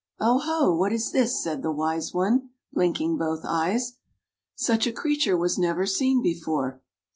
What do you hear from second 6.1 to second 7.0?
before.